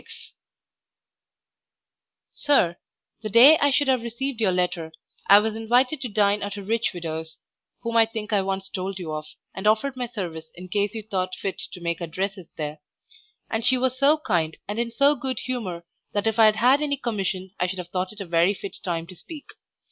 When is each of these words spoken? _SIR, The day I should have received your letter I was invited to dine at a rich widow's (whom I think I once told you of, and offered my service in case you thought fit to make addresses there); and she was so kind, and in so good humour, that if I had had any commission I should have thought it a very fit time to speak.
_SIR, 2.33 2.77
The 3.21 3.29
day 3.29 3.59
I 3.59 3.69
should 3.69 3.87
have 3.87 4.01
received 4.01 4.41
your 4.41 4.51
letter 4.51 4.91
I 5.27 5.37
was 5.37 5.55
invited 5.55 6.01
to 6.01 6.07
dine 6.09 6.41
at 6.41 6.57
a 6.57 6.63
rich 6.63 6.91
widow's 6.91 7.37
(whom 7.81 7.95
I 7.97 8.07
think 8.07 8.33
I 8.33 8.41
once 8.41 8.67
told 8.67 8.97
you 8.97 9.13
of, 9.13 9.27
and 9.53 9.67
offered 9.67 9.95
my 9.95 10.07
service 10.07 10.49
in 10.55 10.69
case 10.69 10.95
you 10.95 11.03
thought 11.03 11.35
fit 11.35 11.59
to 11.73 11.81
make 11.81 12.01
addresses 12.01 12.49
there); 12.57 12.79
and 13.47 13.63
she 13.63 13.77
was 13.77 13.95
so 13.95 14.17
kind, 14.17 14.57
and 14.67 14.79
in 14.79 14.89
so 14.89 15.13
good 15.13 15.41
humour, 15.41 15.85
that 16.13 16.25
if 16.25 16.39
I 16.39 16.45
had 16.47 16.55
had 16.55 16.81
any 16.81 16.97
commission 16.97 17.51
I 17.59 17.67
should 17.67 17.77
have 17.77 17.89
thought 17.89 18.11
it 18.11 18.19
a 18.21 18.25
very 18.25 18.55
fit 18.55 18.77
time 18.83 19.05
to 19.05 19.15
speak. 19.15 19.51